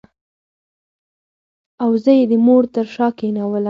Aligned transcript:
او 1.83 1.91
زه 2.03 2.11
یې 2.19 2.25
د 2.31 2.33
مور 2.45 2.63
تر 2.75 2.85
شا 2.93 3.07
کېنولم. 3.19 3.59